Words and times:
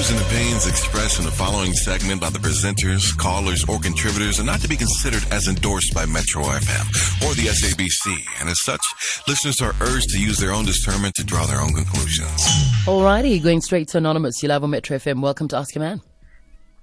views 0.00 0.10
and 0.12 0.20
opinions 0.22 0.66
expressed 0.66 1.18
in 1.18 1.26
the 1.26 1.30
following 1.30 1.74
segment 1.74 2.22
by 2.22 2.30
the 2.30 2.38
presenters, 2.38 3.14
callers, 3.18 3.64
or 3.68 3.78
contributors 3.78 4.40
are 4.40 4.44
not 4.44 4.58
to 4.58 4.66
be 4.68 4.76
considered 4.76 5.22
as 5.30 5.46
endorsed 5.46 5.92
by 5.92 6.06
Metro 6.06 6.42
FM 6.42 6.86
or 7.28 7.34
the 7.34 7.48
SABC, 7.48 8.40
and 8.40 8.48
as 8.48 8.62
such, 8.62 8.80
listeners 9.28 9.60
are 9.60 9.74
urged 9.82 10.08
to 10.08 10.18
use 10.18 10.38
their 10.38 10.52
own 10.52 10.64
discernment 10.64 11.14
to 11.16 11.24
draw 11.24 11.44
their 11.44 11.60
own 11.60 11.74
conclusions. 11.74 12.40
Alrighty, 12.86 13.42
going 13.42 13.60
straight 13.60 13.88
to 13.88 13.98
Anonymous. 13.98 14.42
You 14.42 14.48
live 14.48 14.64
on 14.64 14.70
Metro 14.70 14.96
FM. 14.96 15.20
Welcome 15.20 15.48
to 15.48 15.58
Ask 15.58 15.76
a 15.76 15.80
Man. 15.80 16.00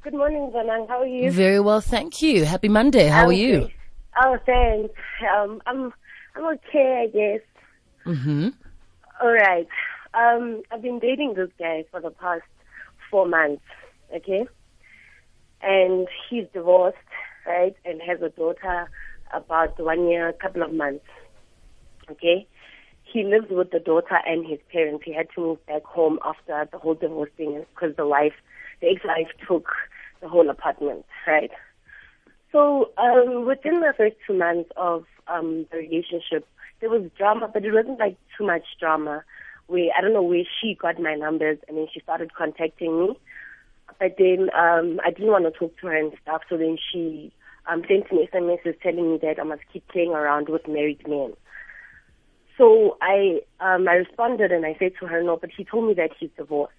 Good 0.04 0.14
morning, 0.14 0.52
Zanang. 0.54 0.88
How 0.88 1.00
are 1.00 1.08
you? 1.08 1.32
Very 1.32 1.60
well, 1.60 1.82
thank 1.82 2.22
you. 2.22 2.46
Happy 2.46 2.70
Monday. 2.70 3.08
How 3.08 3.26
are 3.26 3.34
you? 3.34 3.64
Okay. 3.64 3.76
Oh, 4.24 4.38
thanks. 4.46 4.94
Um, 5.36 5.62
I'm 5.66 5.92
I'm 6.36 6.46
okay, 6.58 7.08
I 7.08 7.08
guess. 7.08 7.42
Mm-hmm. 8.06 8.50
All 9.22 9.32
right. 9.32 9.68
Um, 10.14 10.62
I've 10.72 10.84
been 10.84 11.00
dating 11.00 11.34
this 11.34 11.50
guy 11.60 11.84
for 11.92 12.00
the 12.00 12.12
past 12.12 12.44
four 13.10 13.28
months. 13.28 13.64
Okay, 14.16 14.46
and 15.62 16.08
he's 16.30 16.46
divorced, 16.54 16.98
right, 17.46 17.76
and 17.86 18.02
has 18.02 18.22
a 18.22 18.30
daughter 18.30 18.90
about 19.34 19.80
one 19.80 20.08
year, 20.10 20.34
couple 20.34 20.64
of 20.64 20.74
months. 20.74 21.06
Okay, 22.10 22.48
he 23.04 23.24
lives 23.24 23.48
with 23.50 23.72
the 23.72 23.80
daughter 23.80 24.20
and 24.26 24.46
his 24.46 24.60
parents. 24.72 25.04
He 25.06 25.14
had 25.14 25.28
to 25.36 25.42
move 25.42 25.66
back 25.66 25.84
home 25.84 26.20
after 26.26 26.68
the 26.72 26.78
whole 26.78 26.96
divorce 26.96 27.32
thing 27.38 27.66
because 27.74 27.96
the 27.96 28.08
wife, 28.08 28.34
the 28.82 28.88
ex-wife, 28.88 29.28
took 29.48 29.68
the 30.22 30.30
whole 30.30 30.50
apartment, 30.50 31.06
right? 31.26 31.52
So 32.52 32.92
um, 32.98 33.46
within 33.46 33.82
the 33.82 33.94
first 33.96 34.16
two 34.26 34.38
months 34.38 34.70
of 34.78 35.06
um, 35.28 35.66
the 35.72 35.78
relationship, 35.78 36.48
there 36.80 36.90
was 36.90 37.10
drama, 37.18 37.50
but 37.54 37.66
it 37.66 37.74
wasn't 37.74 38.00
like 38.00 38.18
too 38.38 38.46
much 38.46 38.64
drama. 38.80 39.24
Where 39.68 39.90
I 39.98 40.02
don't 40.02 40.14
know 40.14 40.24
where 40.24 40.44
she 40.62 40.76
got 40.76 41.00
my 41.00 41.16
numbers, 41.16 41.60
and 41.68 41.78
then 41.78 41.88
she 41.94 42.00
started 42.00 42.34
contacting 42.34 43.00
me. 43.00 43.20
But 44.00 44.16
then 44.18 44.50
um, 44.54 45.00
I 45.06 45.12
didn't 45.12 45.32
want 45.32 45.46
to 45.46 45.58
talk 45.58 45.78
to 45.80 45.88
her 45.88 45.96
and 45.96 46.14
stuff, 46.22 46.42
so 46.50 46.58
then 46.58 46.78
she 46.92 47.32
um, 47.68 47.84
sent 47.88 48.12
me 48.12 48.28
SMSs 48.34 48.80
telling 48.82 49.12
me 49.12 49.20
that 49.22 49.40
I 49.40 49.44
must 49.44 49.62
keep 49.72 49.88
playing 49.88 50.12
around 50.12 50.50
with 50.50 50.68
married 50.68 51.08
men. 51.08 51.34
So 52.58 52.98
I 53.02 53.42
um, 53.60 53.88
I 53.88 53.94
responded 53.94 54.52
and 54.52 54.66
I 54.66 54.76
said 54.80 54.94
to 55.00 55.08
her, 55.08 55.22
no, 55.22 55.38
but 55.38 55.52
he 55.56 55.64
told 55.64 55.88
me 55.88 55.94
that 55.96 56.12
he's 56.20 56.32
divorced. 56.38 56.74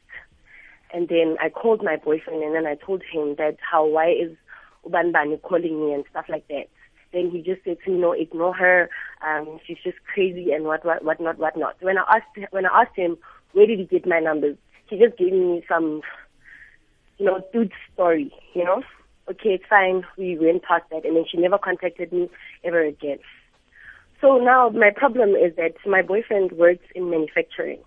And 0.92 1.08
then 1.08 1.36
I 1.40 1.50
called 1.50 1.84
my 1.84 1.96
boyfriend 1.96 2.42
and 2.42 2.54
then 2.54 2.66
I 2.66 2.74
told 2.74 3.02
him 3.12 3.36
that 3.36 3.58
how 3.60 3.86
why 3.86 4.10
is 4.10 4.36
Ubanbani 4.84 5.40
calling 5.42 5.86
me 5.86 5.92
and 5.92 6.04
stuff 6.10 6.24
like 6.28 6.48
that. 6.48 6.68
Then 7.12 7.30
he 7.30 7.42
just 7.42 7.64
said 7.64 7.78
to 7.84 7.90
me, 7.90 7.98
no, 7.98 8.12
ignore 8.12 8.54
her. 8.54 8.90
Um, 9.26 9.58
she's 9.66 9.78
just 9.82 9.98
crazy 10.12 10.52
and 10.52 10.64
what, 10.64 10.84
what, 10.84 11.04
what 11.04 11.20
not, 11.20 11.38
what 11.38 11.56
not. 11.56 11.76
When 11.80 11.98
I 11.98 12.04
asked, 12.08 12.52
when 12.52 12.66
I 12.66 12.82
asked 12.82 12.96
him, 12.96 13.16
where 13.52 13.66
did 13.66 13.78
he 13.78 13.84
get 13.86 14.06
my 14.06 14.20
numbers? 14.20 14.56
He 14.88 14.98
just 14.98 15.18
gave 15.18 15.32
me 15.32 15.64
some, 15.68 16.02
you 17.18 17.26
know, 17.26 17.44
dude 17.52 17.72
story, 17.92 18.32
you 18.54 18.64
know? 18.64 18.82
Okay, 19.28 19.50
it's 19.50 19.64
fine. 19.68 20.04
We 20.16 20.38
went 20.38 20.62
past 20.62 20.84
that 20.90 21.04
and 21.04 21.16
then 21.16 21.24
she 21.30 21.36
never 21.36 21.58
contacted 21.58 22.12
me 22.12 22.30
ever 22.64 22.82
again. 22.82 23.18
So 24.20 24.38
now 24.38 24.68
my 24.70 24.90
problem 24.94 25.30
is 25.30 25.54
that 25.56 25.74
my 25.86 26.02
boyfriend 26.02 26.52
works 26.52 26.84
in 26.94 27.10
manufacturing. 27.10 27.78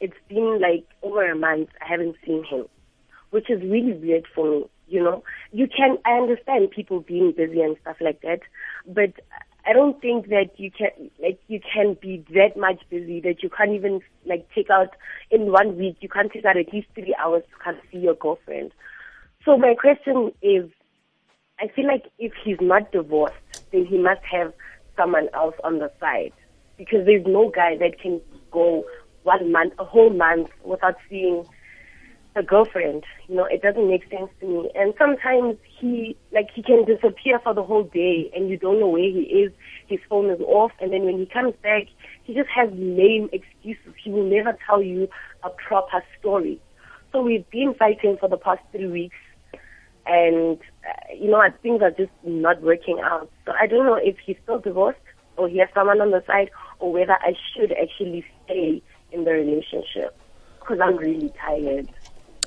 It's 0.00 0.16
been 0.28 0.60
like 0.60 0.86
over 1.02 1.28
a 1.28 1.36
month 1.36 1.70
I 1.80 1.88
haven't 1.88 2.16
seen 2.24 2.44
him, 2.44 2.66
which 3.30 3.50
is 3.50 3.60
really 3.62 3.94
weird 3.94 4.26
for 4.34 4.48
me. 4.48 4.64
You 4.86 5.02
know, 5.02 5.24
you 5.52 5.66
can 5.68 5.98
I 6.04 6.12
understand 6.12 6.70
people 6.70 7.00
being 7.00 7.32
busy 7.36 7.60
and 7.60 7.76
stuff 7.82 7.96
like 8.00 8.20
that, 8.22 8.40
but 8.86 9.12
I 9.68 9.74
don't 9.74 10.00
think 10.00 10.28
that 10.28 10.52
you 10.56 10.70
can 10.70 11.10
like 11.22 11.38
you 11.48 11.60
can 11.60 11.96
be 12.00 12.24
that 12.32 12.56
much 12.56 12.80
busy 12.88 13.20
that 13.20 13.42
you 13.42 13.50
can't 13.50 13.72
even 13.72 14.00
like 14.24 14.48
take 14.54 14.70
out 14.70 14.96
in 15.30 15.52
one 15.52 15.76
week 15.76 15.98
you 16.00 16.08
can't 16.08 16.32
take 16.32 16.46
out 16.46 16.56
at 16.56 16.72
least 16.72 16.88
three 16.94 17.14
hours 17.18 17.42
to 17.50 17.62
come 17.62 17.76
see 17.92 17.98
your 17.98 18.14
girlfriend. 18.14 18.72
So 19.44 19.58
my 19.58 19.74
question 19.78 20.32
is, 20.40 20.70
I 21.60 21.68
feel 21.68 21.86
like 21.86 22.04
if 22.18 22.32
he's 22.42 22.56
not 22.62 22.92
divorced, 22.92 23.34
then 23.70 23.84
he 23.84 23.98
must 23.98 24.22
have 24.30 24.54
someone 24.96 25.28
else 25.34 25.54
on 25.62 25.80
the 25.80 25.92
side 26.00 26.32
because 26.78 27.04
there's 27.04 27.26
no 27.26 27.50
guy 27.50 27.76
that 27.76 28.00
can 28.00 28.22
go 28.50 28.86
one 29.24 29.52
month, 29.52 29.74
a 29.78 29.84
whole 29.84 30.10
month 30.10 30.48
without 30.64 30.96
seeing 31.10 31.46
a 32.38 32.42
girlfriend. 32.42 33.04
You 33.28 33.36
know, 33.36 33.44
it 33.44 33.62
doesn't 33.62 33.88
make 33.88 34.08
sense 34.08 34.30
to 34.40 34.46
me. 34.46 34.70
And 34.74 34.94
sometimes 34.96 35.56
he, 35.78 36.16
like, 36.32 36.48
he 36.54 36.62
can 36.62 36.84
disappear 36.84 37.38
for 37.40 37.52
the 37.52 37.62
whole 37.62 37.84
day 37.84 38.30
and 38.34 38.48
you 38.48 38.56
don't 38.56 38.80
know 38.80 38.88
where 38.88 39.02
he 39.02 39.20
is. 39.20 39.52
His 39.88 39.98
phone 40.08 40.30
is 40.30 40.40
off. 40.40 40.72
And 40.80 40.92
then 40.92 41.04
when 41.04 41.18
he 41.18 41.26
comes 41.26 41.54
back, 41.62 41.84
he 42.24 42.34
just 42.34 42.48
has 42.54 42.68
lame 42.72 43.28
excuses. 43.32 43.92
He 44.02 44.10
will 44.10 44.28
never 44.28 44.56
tell 44.66 44.82
you 44.82 45.08
a 45.42 45.50
proper 45.50 46.02
story. 46.18 46.60
So 47.12 47.22
we've 47.22 47.48
been 47.50 47.74
fighting 47.78 48.16
for 48.18 48.28
the 48.28 48.36
past 48.36 48.60
three 48.72 48.88
weeks. 48.88 49.16
And, 50.06 50.58
uh, 50.88 51.14
you 51.14 51.30
know, 51.30 51.42
things 51.62 51.82
are 51.82 51.90
just 51.90 52.12
not 52.22 52.62
working 52.62 53.00
out. 53.02 53.30
So 53.44 53.52
I 53.60 53.66
don't 53.66 53.84
know 53.84 53.98
if 54.02 54.16
he's 54.24 54.36
still 54.42 54.58
divorced 54.58 55.00
or 55.36 55.48
he 55.48 55.58
has 55.58 55.68
someone 55.74 56.00
on 56.00 56.10
the 56.10 56.22
side 56.26 56.50
or 56.78 56.92
whether 56.92 57.12
I 57.12 57.34
should 57.54 57.72
actually 57.72 58.24
stay 58.44 58.82
in 59.12 59.24
the 59.24 59.32
relationship 59.32 60.16
because 60.68 60.80
I'm 60.82 60.96
really 60.96 61.32
tired. 61.40 61.88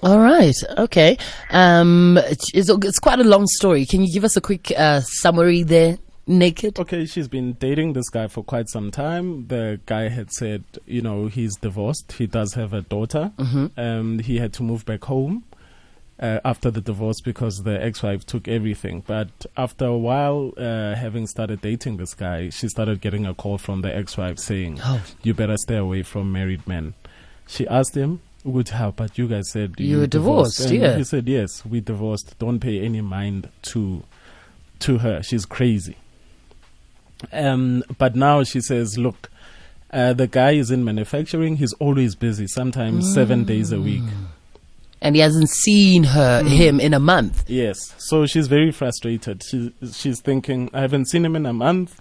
All 0.04 0.20
right. 0.20 0.56
Okay. 0.78 1.18
Um, 1.52 2.18
it's, 2.24 2.52
it's 2.54 3.00
quite 3.00 3.20
a 3.20 3.24
long 3.24 3.46
story. 3.48 3.86
Can 3.86 4.02
you 4.02 4.12
give 4.12 4.24
us 4.24 4.36
a 4.36 4.42
quick 4.42 4.72
uh, 4.76 5.02
summary 5.02 5.64
there, 5.64 6.00
Naked? 6.26 6.80
Okay, 6.80 7.06
she's 7.06 7.28
been 7.28 7.54
dating 7.54 7.94
this 7.94 8.10
guy 8.10 8.28
for 8.28 8.44
quite 8.44 8.68
some 8.70 8.90
time. 8.90 9.48
The 9.48 9.80
guy 9.86 10.10
had 10.10 10.32
said, 10.32 10.64
you 10.86 11.02
know, 11.02 11.28
he's 11.28 11.56
divorced. 11.58 12.14
He 12.14 12.26
does 12.28 12.54
have 12.56 12.74
a 12.74 12.82
daughter. 12.82 13.32
Mm-hmm. 13.38 13.80
Um, 13.80 14.20
he 14.20 14.38
had 14.38 14.54
to 14.54 14.64
move 14.64 14.86
back 14.86 15.04
home 15.04 15.44
uh, 16.20 16.40
after 16.46 16.72
the 16.72 16.82
divorce 16.82 17.22
because 17.22 17.58
the 17.58 17.84
ex-wife 17.84 18.26
took 18.26 18.48
everything. 18.48 19.04
But 19.06 19.30
after 19.56 19.86
a 19.86 19.98
while, 19.98 20.54
uh, 20.58 20.96
having 20.96 21.28
started 21.28 21.62
dating 21.62 21.98
this 21.98 22.14
guy, 22.16 22.50
she 22.50 22.68
started 22.70 23.02
getting 23.02 23.26
a 23.28 23.34
call 23.36 23.58
from 23.60 23.82
the 23.82 23.96
ex-wife 23.96 24.40
saying, 24.40 24.80
Oh. 24.84 25.04
"You 25.22 25.34
better 25.36 25.58
stay 25.58 25.78
away 25.78 26.04
from 26.04 26.32
married 26.32 26.68
men." 26.68 26.94
She 27.48 27.68
asked 27.68 27.96
him, 27.96 28.22
"Would 28.44 28.70
how?" 28.70 28.92
But 28.92 29.18
you 29.18 29.28
guys 29.28 29.50
said 29.52 29.76
You 29.78 30.00
were 30.00 30.08
divorced, 30.08 30.60
And 30.62 30.72
yeah. 30.72 30.98
He 30.98 31.04
said, 31.04 31.28
"Yes, 31.28 31.66
we 31.66 31.80
divorced. 31.82 32.38
Don't 32.40 32.60
pay 32.60 32.80
any 32.82 33.02
mind 33.02 33.50
to 33.64 34.04
to 34.80 34.98
her. 35.00 35.22
She's 35.24 35.46
crazy." 35.46 35.98
Um, 37.32 37.84
but 37.98 38.16
now 38.16 38.44
she 38.44 38.62
says, 38.62 38.98
"Look." 38.98 39.30
Uh, 39.94 40.14
the 40.14 40.26
guy 40.26 40.52
is 40.52 40.72
in 40.72 40.86
manufacturing. 40.86 41.58
He's 41.58 41.74
always 41.74 42.16
busy, 42.16 42.48
sometimes 42.48 43.14
seven 43.14 43.44
days 43.44 43.74
a 43.74 43.82
week. 43.82 44.04
And 45.02 45.16
he 45.16 45.22
hasn't 45.22 45.50
seen 45.50 46.04
her, 46.06 46.42
Mm. 46.44 46.48
him 46.48 46.80
in 46.80 46.94
a 46.94 47.00
month. 47.00 47.44
Yes. 47.50 47.94
So 47.98 48.26
she's 48.26 48.48
very 48.48 48.72
frustrated. 48.72 49.44
She, 49.44 49.74
she's 49.92 50.22
thinking, 50.22 50.70
I 50.74 50.80
haven't 50.80 51.10
seen 51.10 51.26
him 51.26 51.36
in 51.36 51.46
a 51.46 51.52
month. 51.52 52.00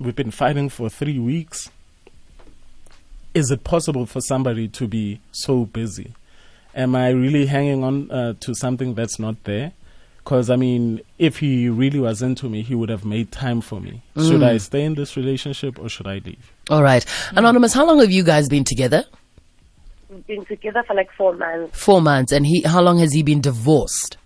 We've 0.00 0.16
been 0.16 0.32
fighting 0.32 0.68
for 0.68 0.88
three 0.90 1.20
weeks. 1.20 1.70
Is 3.34 3.50
it 3.50 3.64
possible 3.64 4.06
for 4.06 4.20
somebody 4.20 4.68
to 4.68 4.88
be 4.88 5.20
so 5.32 5.64
busy? 5.64 6.14
Am 6.74 6.94
I 6.94 7.10
really 7.10 7.46
hanging 7.46 7.84
on 7.84 8.10
uh, 8.10 8.34
to 8.40 8.54
something 8.54 8.94
that's 8.94 9.18
not 9.18 9.44
there? 9.44 9.72
Because, 10.18 10.50
I 10.50 10.56
mean, 10.56 11.00
if 11.18 11.38
he 11.38 11.68
really 11.68 11.98
was 11.98 12.20
into 12.20 12.48
me, 12.50 12.62
he 12.62 12.74
would 12.74 12.90
have 12.90 13.04
made 13.04 13.32
time 13.32 13.62
for 13.62 13.80
me. 13.80 14.02
Should 14.16 14.42
I 14.42 14.58
stay 14.58 14.84
in 14.84 14.94
this 14.94 15.16
relationship 15.16 15.78
or 15.78 15.88
should 15.88 16.06
I 16.06 16.18
leave? 16.18 16.52
All 16.68 16.82
right. 16.82 17.04
Anonymous, 17.30 17.72
how 17.72 17.86
long 17.86 18.00
have 18.00 18.10
you 18.10 18.22
guys 18.22 18.48
been 18.48 18.64
together? 18.64 19.04
We've 20.10 20.26
been 20.26 20.44
together 20.44 20.84
for 20.86 20.94
like 20.94 21.10
four 21.16 21.34
months. 21.34 21.78
Four 21.78 22.02
months. 22.02 22.32
And 22.32 22.46
he, 22.46 22.60
how 22.62 22.82
long 22.82 22.98
has 22.98 23.12
he 23.14 23.22
been 23.22 23.40
divorced? 23.40 24.18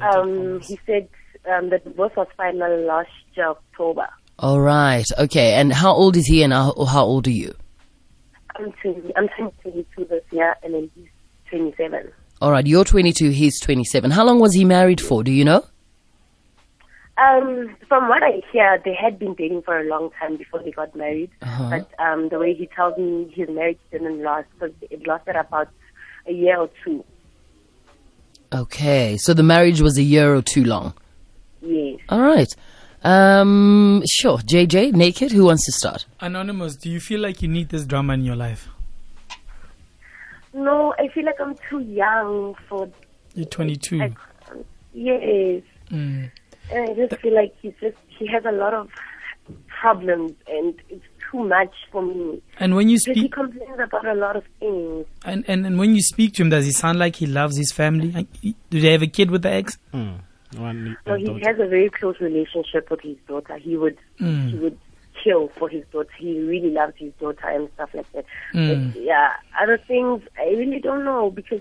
Um, 0.00 0.60
he 0.60 0.78
said 0.86 1.08
um, 1.50 1.68
the 1.68 1.78
divorce 1.78 2.12
was 2.16 2.28
final 2.36 2.86
last 2.86 3.10
October. 3.38 4.08
All 4.38 4.60
right. 4.60 5.06
Okay. 5.18 5.54
And 5.54 5.72
how 5.74 5.92
old 5.92 6.16
is 6.16 6.26
he 6.26 6.42
and 6.42 6.54
how, 6.54 6.72
how 6.86 7.04
old 7.04 7.26
are 7.26 7.30
you? 7.30 7.54
I'm 8.62 8.72
20, 8.72 9.12
I'm 9.16 9.28
22 9.62 10.04
this 10.04 10.22
year, 10.30 10.56
and 10.62 10.74
then 10.74 10.90
he's 10.94 11.08
27. 11.50 12.12
All 12.40 12.50
right. 12.50 12.66
You're 12.66 12.84
22. 12.84 13.30
He's 13.30 13.60
27. 13.60 14.10
How 14.10 14.24
long 14.24 14.40
was 14.40 14.54
he 14.54 14.64
married 14.64 15.00
for? 15.00 15.22
Do 15.22 15.30
you 15.30 15.44
know? 15.44 15.64
Um, 17.18 17.76
from 17.88 18.08
what 18.08 18.22
I 18.22 18.42
hear, 18.52 18.80
they 18.84 18.94
had 18.94 19.18
been 19.18 19.34
dating 19.34 19.62
for 19.62 19.78
a 19.78 19.84
long 19.84 20.10
time 20.18 20.36
before 20.36 20.62
they 20.62 20.70
got 20.70 20.96
married. 20.96 21.30
Uh-huh. 21.42 21.70
But 21.70 22.04
um, 22.04 22.30
the 22.30 22.38
way 22.38 22.54
he 22.54 22.66
tells 22.66 22.96
me 22.98 23.32
his 23.34 23.48
marriage 23.48 23.78
didn't 23.90 24.22
last 24.22 24.46
because 24.54 24.74
it 24.90 25.06
lasted 25.06 25.36
about 25.36 25.68
a 26.26 26.32
year 26.32 26.58
or 26.58 26.70
two. 26.84 27.04
Okay. 28.52 29.16
So 29.18 29.34
the 29.34 29.42
marriage 29.42 29.80
was 29.80 29.98
a 29.98 30.02
year 30.02 30.34
or 30.34 30.42
two 30.42 30.64
long. 30.64 30.94
Yes. 31.60 32.00
All 32.08 32.20
right. 32.20 32.52
Um, 33.04 34.02
sure. 34.08 34.38
JJ, 34.38 34.92
naked. 34.92 35.32
Who 35.32 35.44
wants 35.44 35.64
to 35.66 35.72
start? 35.72 36.06
Anonymous, 36.20 36.76
do 36.76 36.88
you 36.90 37.00
feel 37.00 37.20
like 37.20 37.42
you 37.42 37.48
need 37.48 37.68
this 37.68 37.84
drama 37.84 38.14
in 38.14 38.24
your 38.24 38.36
life? 38.36 38.68
No, 40.54 40.94
I 40.98 41.08
feel 41.08 41.24
like 41.24 41.40
I'm 41.40 41.56
too 41.68 41.80
young 41.80 42.54
for. 42.68 42.88
You're 43.34 43.46
22. 43.46 43.98
Like, 43.98 44.12
yes. 44.92 45.62
Mm. 45.90 46.30
And 46.70 46.90
I 46.90 46.94
just 46.94 47.20
feel 47.20 47.34
like 47.34 47.54
he's 47.60 47.72
just 47.80 47.96
he 48.08 48.26
has 48.28 48.44
a 48.44 48.52
lot 48.52 48.72
of 48.74 48.88
problems 49.66 50.32
and 50.46 50.74
it's 50.90 51.04
too 51.30 51.42
much 51.44 51.72
for 51.90 52.02
me. 52.02 52.40
And 52.60 52.76
when 52.76 52.88
you 52.88 52.98
Because 52.98 53.14
he 53.14 53.20
speak, 53.22 53.32
complains 53.32 53.80
about 53.80 54.06
a 54.06 54.14
lot 54.14 54.36
of 54.36 54.44
things. 54.60 55.06
and, 55.24 55.44
and, 55.48 55.66
and 55.66 55.78
when 55.78 55.94
you 55.94 56.02
speak 56.02 56.34
to 56.34 56.42
him, 56.42 56.50
does 56.50 56.66
he 56.66 56.72
sound 56.72 56.98
like 56.98 57.16
he 57.16 57.26
loves 57.26 57.56
his 57.56 57.72
family? 57.72 58.12
Like, 58.12 58.26
Do 58.70 58.80
they 58.80 58.92
have 58.92 59.02
a 59.02 59.06
kid 59.06 59.30
with 59.30 59.42
the 59.42 59.50
ex? 59.50 59.76
Mm. 59.92 60.20
One 60.56 60.96
So 61.06 61.14
he 61.14 61.24
daughter. 61.24 61.44
has 61.50 61.58
a 61.60 61.66
very 61.66 61.88
close 61.90 62.20
relationship 62.20 62.90
with 62.90 63.00
his 63.00 63.16
daughter. 63.28 63.56
He 63.58 63.76
would 63.76 63.96
Mm. 64.20 64.50
he 64.50 64.58
would 64.58 64.78
kill 65.22 65.48
for 65.58 65.68
his 65.68 65.84
daughter. 65.92 66.10
He 66.18 66.40
really 66.40 66.70
loves 66.70 66.94
his 66.96 67.12
daughter 67.20 67.46
and 67.48 67.68
stuff 67.74 67.90
like 67.94 68.10
that. 68.12 68.24
Mm. 68.54 68.92
But 68.92 69.02
yeah, 69.02 69.32
other 69.60 69.78
things 69.78 70.22
I 70.38 70.44
really 70.50 70.80
don't 70.80 71.04
know 71.04 71.30
because 71.30 71.60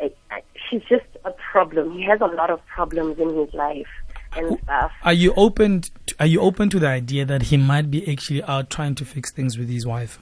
I, 0.00 0.10
I, 0.30 0.42
he's 0.70 0.82
just 0.82 1.06
a 1.24 1.30
problem. 1.52 1.92
He 1.96 2.02
has 2.04 2.20
a 2.20 2.26
lot 2.26 2.50
of 2.50 2.64
problems 2.66 3.18
in 3.18 3.34
his 3.36 3.54
life 3.54 3.86
and 4.36 4.58
stuff. 4.64 4.90
Are 5.04 5.12
you 5.12 5.32
open? 5.36 5.82
To, 6.06 6.14
are 6.20 6.26
you 6.26 6.40
open 6.40 6.68
to 6.70 6.78
the 6.80 6.88
idea 6.88 7.24
that 7.24 7.42
he 7.42 7.56
might 7.56 7.90
be 7.90 8.06
actually 8.10 8.42
out 8.42 8.70
trying 8.70 8.96
to 8.96 9.04
fix 9.04 9.30
things 9.30 9.56
with 9.56 9.68
his 9.68 9.86
wife? 9.86 10.20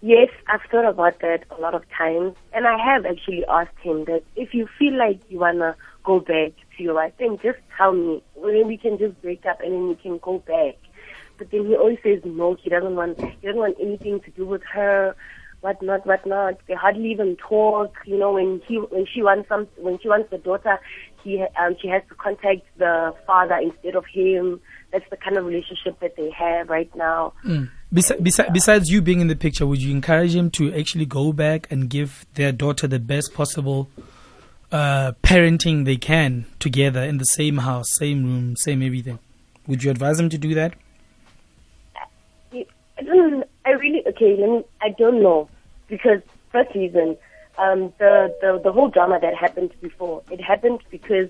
Yes, 0.00 0.30
I've 0.48 0.62
thought 0.70 0.84
about 0.88 1.20
that 1.20 1.44
a 1.56 1.60
lot 1.60 1.74
of 1.74 1.82
times, 1.96 2.34
and 2.52 2.66
I 2.66 2.76
have 2.76 3.06
actually 3.06 3.44
asked 3.46 3.78
him 3.82 4.04
that 4.06 4.22
if 4.34 4.52
you 4.52 4.68
feel 4.78 4.96
like 4.98 5.20
you 5.28 5.38
wanna 5.38 5.76
go 6.04 6.20
back 6.20 6.52
to 6.76 6.82
your 6.82 6.94
wife, 6.94 7.12
then 7.18 7.38
just 7.42 7.58
tell 7.76 7.92
me. 7.92 8.22
Then 8.36 8.66
we 8.66 8.76
can 8.76 8.98
just 8.98 9.20
break 9.22 9.44
up, 9.46 9.60
and 9.60 9.72
then 9.72 9.88
we 9.88 9.94
can 9.96 10.18
go 10.18 10.38
back. 10.40 10.76
But 11.38 11.50
then 11.50 11.66
he 11.66 11.76
always 11.76 11.98
says 12.02 12.20
no. 12.24 12.56
He 12.62 12.70
doesn't 12.70 12.94
want. 12.94 13.20
He 13.20 13.46
doesn't 13.46 13.60
want 13.60 13.76
anything 13.80 14.20
to 14.20 14.30
do 14.30 14.46
with 14.46 14.62
her. 14.72 15.14
What 15.60 15.80
not? 15.80 16.06
What 16.06 16.26
not? 16.26 16.54
They 16.66 16.74
hardly 16.74 17.12
even 17.12 17.36
talk. 17.36 17.94
You 18.04 18.18
know, 18.18 18.32
when 18.32 18.60
he 18.66 18.76
when 18.76 19.06
she 19.12 19.22
wants 19.22 19.48
some 19.48 19.68
when 19.76 19.98
she 20.00 20.08
wants 20.08 20.30
the 20.30 20.38
daughter, 20.38 20.78
he 21.22 21.44
um 21.60 21.76
she 21.80 21.88
has 21.88 22.02
to 22.08 22.14
contact 22.16 22.62
the 22.78 23.14
father 23.26 23.56
instead 23.56 23.94
of 23.94 24.04
him. 24.12 24.60
That's 24.92 25.08
the 25.08 25.16
kind 25.16 25.36
of 25.36 25.46
relationship 25.46 26.00
that 26.00 26.16
they 26.16 26.30
have 26.30 26.68
right 26.68 26.94
now. 26.94 27.32
Besi- 27.94 28.18
besi- 28.18 28.52
besides 28.52 28.90
you 28.90 29.00
being 29.00 29.20
in 29.20 29.28
the 29.28 29.36
picture, 29.36 29.66
would 29.66 29.80
you 29.80 29.90
encourage 29.90 30.34
him 30.34 30.50
to 30.52 30.74
actually 30.74 31.06
go 31.06 31.32
back 31.32 31.70
and 31.70 31.88
give 31.88 32.26
their 32.34 32.52
daughter 32.52 32.86
the 32.86 32.98
best 32.98 33.32
possible 33.32 33.88
uh, 34.72 35.12
parenting 35.22 35.84
they 35.84 35.96
can 35.96 36.46
together 36.58 37.02
in 37.02 37.18
the 37.18 37.26
same 37.26 37.58
house, 37.58 37.92
same 37.92 38.24
room, 38.24 38.56
same 38.56 38.82
everything? 38.82 39.18
Would 39.66 39.84
you 39.84 39.90
advise 39.90 40.16
them 40.16 40.30
to 40.30 40.38
do 40.38 40.54
that? 40.54 40.74
I 42.52 43.02
don't. 43.04 43.44
I 43.64 43.70
really 43.70 44.02
okay. 44.08 44.36
Let 44.38 44.48
me. 44.48 44.64
I 44.80 44.90
don't 44.90 45.22
know 45.22 45.48
because 45.88 46.20
first 46.50 46.74
reason, 46.74 47.16
um, 47.58 47.92
the 47.98 48.34
the 48.40 48.60
the 48.64 48.72
whole 48.72 48.88
drama 48.88 49.18
that 49.20 49.34
happened 49.34 49.72
before. 49.80 50.22
It 50.30 50.40
happened 50.40 50.80
because 50.90 51.28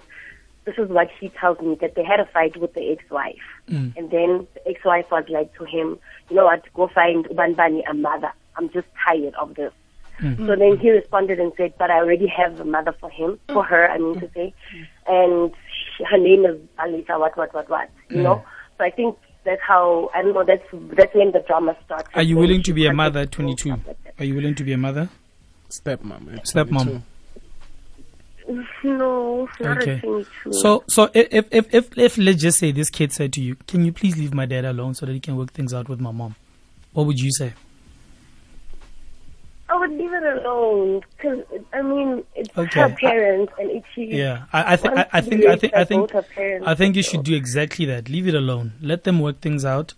this 0.64 0.76
is 0.78 0.88
what 0.88 1.08
he 1.18 1.28
tells 1.28 1.60
me 1.60 1.76
that 1.80 1.94
they 1.94 2.04
had 2.04 2.20
a 2.20 2.26
fight 2.26 2.56
with 2.56 2.74
the 2.74 2.92
ex-wife, 2.92 3.42
and 3.96 4.10
then 4.10 4.46
the 4.54 4.68
ex-wife 4.68 5.10
was 5.10 5.24
like 5.28 5.52
to 5.58 5.64
him, 5.64 5.98
"You 6.30 6.36
know 6.36 6.44
what? 6.44 6.62
Go 6.74 6.88
find 6.88 7.26
Ubanbani 7.26 7.82
a 7.88 7.94
mother. 7.94 8.32
I'm 8.56 8.70
just 8.70 8.88
tired 9.06 9.34
of 9.34 9.54
this." 9.54 9.72
Mm. 10.22 10.46
So 10.46 10.56
then 10.56 10.78
he 10.78 10.90
responded 10.90 11.40
and 11.40 11.52
said, 11.56 11.74
"But 11.78 11.90
I 11.90 11.98
already 11.98 12.28
have 12.28 12.60
a 12.60 12.64
mother 12.64 12.94
for 13.00 13.10
him, 13.10 13.38
for 13.52 13.64
her. 13.64 13.90
I 13.90 13.98
mean 13.98 14.20
to 14.20 14.30
say, 14.34 14.54
and 15.06 15.52
she, 15.96 16.04
her 16.04 16.18
name 16.18 16.44
is 16.46 16.58
Alisa. 16.78 17.18
What 17.18 17.36
what 17.36 17.52
what 17.52 17.68
what? 17.68 17.90
You 18.08 18.18
mm. 18.18 18.22
know." 18.22 18.44
So 18.78 18.84
I 18.84 18.90
think 18.90 19.16
that's 19.44 19.60
how 19.60 20.10
I 20.14 20.22
don't 20.22 20.34
know. 20.34 20.44
That's 20.44 20.62
that's 20.96 21.14
when 21.14 21.32
the 21.32 21.40
drama 21.40 21.76
starts. 21.84 22.08
Are 22.14 22.22
you 22.22 22.36
willing 22.36 22.62
to 22.62 22.72
be 22.72 22.86
a 22.86 22.92
mother 22.92 23.20
at 23.20 23.32
22? 23.32 23.70
like. 23.70 23.78
Are 24.18 24.24
you 24.24 24.34
willing 24.34 24.54
to 24.54 24.64
be 24.64 24.72
a 24.72 24.78
mother? 24.78 25.08
Stepmom. 25.70 26.36
at 26.36 26.44
Stepmom. 26.44 26.84
22. 26.84 27.02
No, 28.84 29.48
not 29.60 29.82
Okay. 29.82 29.94
at 29.94 30.02
22. 30.02 30.52
So, 30.52 30.84
so 30.86 31.08
if, 31.14 31.46
if 31.52 31.74
if 31.74 31.98
if 31.98 32.18
let's 32.18 32.42
just 32.42 32.58
say 32.58 32.70
this 32.72 32.90
kid 32.90 33.12
said 33.12 33.32
to 33.34 33.40
you, 33.40 33.56
"Can 33.66 33.84
you 33.84 33.92
please 33.92 34.16
leave 34.16 34.34
my 34.34 34.46
dad 34.46 34.64
alone 34.64 34.94
so 34.94 35.06
that 35.06 35.12
he 35.12 35.20
can 35.20 35.36
work 35.36 35.52
things 35.52 35.72
out 35.74 35.88
with 35.88 36.00
my 36.00 36.10
mom?" 36.10 36.36
What 36.92 37.06
would 37.06 37.18
you 37.18 37.32
say? 37.32 37.54
I 40.14 40.18
leave 40.18 40.22
it 40.36 40.44
alone 40.44 41.00
because 41.16 41.38
I 41.72 41.82
mean 41.82 42.24
it's 42.34 42.56
Okay. 42.56 42.80
her 42.80 42.88
parents 42.90 43.52
and 43.58 43.70
if 43.70 43.84
she 43.94 44.04
Yeah, 44.04 44.44
I, 44.52 44.72
I 44.74 44.76
think 44.76 44.98
I, 44.98 45.06
I 45.12 45.20
think 45.20 45.46
I 45.46 45.56
think 45.56 45.74
I 45.74 45.84
think 45.84 46.02
both 46.02 46.10
her 46.12 46.22
parents, 46.34 46.66
I 46.66 46.74
think 46.74 46.96
you 46.96 47.02
so- 47.02 47.12
should 47.12 47.24
do 47.24 47.34
exactly 47.34 47.84
that. 47.86 48.08
Leave 48.08 48.28
it 48.28 48.34
alone. 48.34 48.72
Let 48.80 49.04
them 49.04 49.20
work 49.20 49.40
things 49.40 49.64
out. 49.64 49.94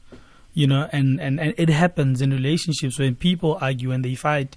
You 0.56 0.68
know, 0.68 0.88
and, 0.92 1.20
and, 1.20 1.40
and 1.40 1.52
it 1.58 1.68
happens 1.68 2.22
in 2.22 2.30
relationships 2.30 2.96
when 2.96 3.16
people 3.16 3.58
argue 3.60 3.90
and 3.90 4.04
they 4.04 4.14
fight. 4.14 4.56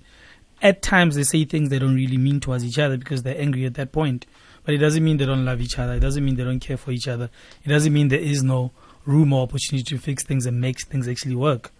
At 0.61 0.83
times 0.83 1.15
they 1.15 1.23
say 1.23 1.43
things 1.43 1.69
they 1.69 1.79
don't 1.79 1.95
really 1.95 2.17
mean 2.17 2.39
towards 2.39 2.63
each 2.63 2.77
other 2.77 2.97
because 2.97 3.23
they're 3.23 3.39
angry 3.41 3.65
at 3.65 3.73
that 3.75 3.91
point. 3.91 4.27
But 4.63 4.75
it 4.75 4.77
doesn't 4.77 5.03
mean 5.03 5.17
they 5.17 5.25
don't 5.25 5.43
love 5.43 5.59
each 5.59 5.79
other. 5.79 5.93
It 5.93 6.01
doesn't 6.01 6.23
mean 6.23 6.35
they 6.35 6.43
don't 6.43 6.59
care 6.59 6.77
for 6.77 6.91
each 6.91 7.07
other. 7.07 7.31
It 7.65 7.69
doesn't 7.69 7.91
mean 7.91 8.09
there 8.09 8.19
is 8.19 8.43
no 8.43 8.71
room 9.05 9.33
or 9.33 9.41
opportunity 9.41 9.83
to 9.85 9.97
fix 9.97 10.23
things 10.23 10.45
and 10.45 10.61
make 10.61 10.79
things 10.81 11.07
actually 11.07 11.35
work. 11.35 11.71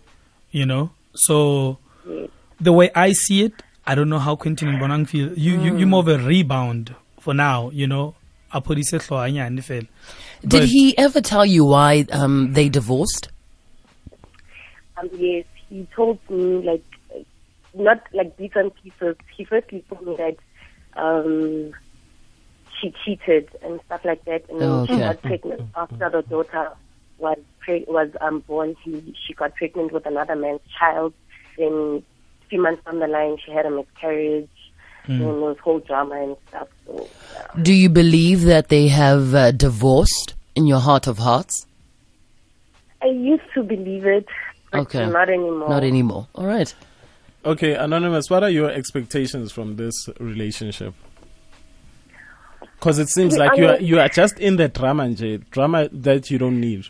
You 0.49 0.65
know? 0.65 0.91
So 1.13 1.77
the 2.59 2.73
way 2.73 2.89
I 2.95 3.11
see 3.11 3.43
it, 3.43 3.53
I 3.87 3.95
don't 3.95 4.09
know 4.09 4.19
how 4.19 4.35
Quentin 4.35 4.67
and 4.67 4.79
Bonang 4.79 5.07
feel. 5.07 5.31
You, 5.37 5.61
you 5.61 5.77
you're 5.77 5.87
more 5.87 6.01
of 6.01 6.07
a 6.09 6.17
rebound 6.17 6.93
for 7.21 7.33
now, 7.33 7.69
you 7.71 7.87
know. 7.87 8.15
A 8.53 8.61
police 8.61 8.91
hanyane 8.91 9.59
fela. 9.59 9.87
Did 10.41 10.49
But- 10.49 10.65
he 10.69 10.97
ever 10.97 11.19
tell 11.21 11.45
you 11.45 11.65
why 11.65 12.05
um, 12.11 12.53
they 12.53 12.69
divorced? 12.69 13.29
Um, 14.97 15.09
yes, 15.13 15.45
he 15.69 15.87
told 15.95 16.19
me 16.29 16.63
like 16.65 16.83
uh, 17.15 17.19
not 17.75 18.01
like 18.13 18.35
bits 18.37 18.55
and 18.55 18.73
pieces. 18.75 19.15
He 19.35 19.43
firstly 19.43 19.83
told 19.89 20.05
me 20.07 20.15
that 20.17 20.37
um, 21.01 21.73
she 22.79 22.93
cheated 23.05 23.49
and 23.61 23.79
stuff 23.85 24.03
like 24.05 24.23
that, 24.25 24.49
and 24.49 24.61
then 24.61 24.69
Oh, 24.69 24.85
she 24.85 24.97
got 24.97 25.21
pregnant 25.21 25.61
after 25.75 26.09
the 26.09 26.21
daughter 26.23 26.71
was 27.19 27.37
pre- 27.59 27.85
was 27.87 28.09
um, 28.21 28.39
born. 28.47 28.75
He 28.83 29.15
she 29.25 29.33
got 29.33 29.55
pregnant 29.55 29.91
with 29.91 30.05
another 30.05 30.35
man's 30.35 30.61
child. 30.79 31.13
Then 31.57 32.03
a 32.03 32.16
few 32.49 32.61
months 32.61 32.83
down 32.85 32.99
the 32.99 33.07
line, 33.07 33.37
she 33.45 33.51
had 33.51 33.65
a 33.65 33.71
miscarriage. 33.71 34.49
And 35.05 35.21
there 35.21 35.27
was 35.29 35.57
whole 35.63 35.79
drama 35.79 36.21
and 36.21 36.35
stuff. 36.49 36.67
So 36.85 37.07
yeah. 37.33 37.63
Do 37.63 37.73
you 37.73 37.87
believe 37.87 38.41
that 38.41 38.67
they 38.67 38.89
have 38.89 39.33
uh, 39.33 39.51
divorced 39.51 40.33
in 40.53 40.67
your 40.67 40.79
heart 40.79 41.07
of 41.07 41.17
hearts? 41.19 41.65
I 43.01 43.07
used 43.07 43.43
to 43.53 43.63
believe 43.63 44.05
it, 44.05 44.25
but 44.71 44.81
Okay. 44.81 45.07
not 45.07 45.29
anymore. 45.29 45.69
Not 45.69 45.83
anymore. 45.85 46.27
All 46.35 46.45
right. 46.45 46.73
Okay, 47.45 47.75
Anonymous, 47.75 48.29
what 48.29 48.43
are 48.43 48.49
your 48.49 48.69
expectations 48.69 49.53
from 49.53 49.77
this 49.77 49.93
relationship? 50.19 50.93
Because 52.77 52.99
it 52.99 53.07
seems 53.07 53.35
To 53.35 53.39
be 53.39 53.47
like 53.47 53.57
you 53.57 53.67
are, 53.69 53.79
you 53.79 53.99
are 54.01 54.09
just 54.09 54.37
in 54.39 54.57
the 54.57 54.67
drama, 54.67 55.03
Nje, 55.03 55.49
drama 55.51 55.87
that 55.93 56.29
you 56.29 56.37
don't 56.37 56.59
need. 56.59 56.85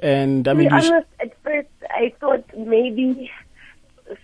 And 0.00 0.46
I 0.46 0.52
To 0.52 0.58
be 0.58 0.64
mean, 0.68 0.74
you 0.74 0.80
sh- 0.82 1.04
at 1.20 1.32
first 1.42 1.68
I 1.88 2.12
thought 2.20 2.44
maybe 2.56 3.30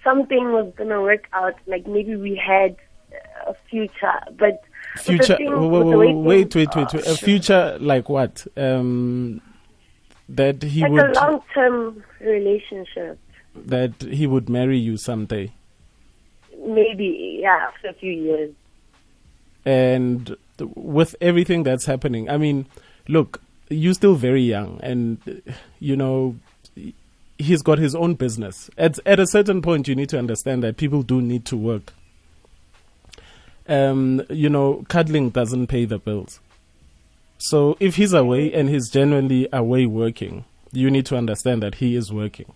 something 0.04 0.52
was 0.52 0.72
gonna 0.76 1.00
work 1.00 1.28
out. 1.32 1.54
Like 1.66 1.86
maybe 1.86 2.16
we 2.16 2.34
had 2.36 2.76
a 3.46 3.54
future, 3.70 4.20
but 4.38 4.62
future. 4.98 5.36
thing- 5.36 5.50
Wait, 5.70 5.84
wait, 5.84 5.96
wait, 5.96 6.14
wait, 6.14 6.54
wait. 6.54 6.76
are, 6.94 6.98
A 7.12 7.16
future 7.16 7.76
like 7.80 8.08
what? 8.08 8.46
Um, 8.56 9.40
that 10.28 10.62
he 10.62 10.82
like 10.82 10.90
a 10.90 11.12
long-term 11.20 12.02
relationship. 12.20 13.18
that 13.54 14.02
he 14.02 14.26
would 14.26 14.48
marry 14.48 14.78
you 14.78 14.96
someday, 14.96 15.52
Maybe 16.66 17.38
yeah, 17.42 17.68
after 17.68 17.88
a 17.88 17.92
few 17.94 18.12
years. 18.12 18.52
and 19.64 20.36
with 20.74 21.14
everything 21.20 21.62
that's 21.62 21.86
happening, 21.86 22.28
I 22.28 22.36
mean, 22.38 22.66
look, 23.08 23.40
you're 23.68 23.94
still 23.94 24.14
very 24.14 24.42
young, 24.42 24.80
and 24.82 25.42
you 25.78 25.96
know. 25.96 26.36
He's 27.38 27.62
got 27.62 27.78
his 27.78 27.94
own 27.94 28.14
business. 28.14 28.70
At 28.78 28.98
at 29.06 29.20
a 29.20 29.26
certain 29.26 29.60
point, 29.62 29.88
you 29.88 29.94
need 29.94 30.08
to 30.10 30.18
understand 30.18 30.62
that 30.62 30.76
people 30.76 31.02
do 31.02 31.20
need 31.20 31.44
to 31.46 31.56
work. 31.56 31.92
Um, 33.68 34.22
you 34.30 34.48
know, 34.48 34.84
cuddling 34.88 35.30
doesn't 35.30 35.66
pay 35.66 35.84
the 35.84 35.98
bills. 35.98 36.40
So 37.38 37.76
if 37.80 37.96
he's 37.96 38.12
away 38.12 38.52
and 38.52 38.68
he's 38.68 38.88
genuinely 38.88 39.48
away 39.52 39.86
working, 39.86 40.44
you 40.72 40.90
need 40.90 41.04
to 41.06 41.16
understand 41.16 41.62
that 41.62 41.76
he 41.76 41.96
is 41.96 42.12
working. 42.12 42.52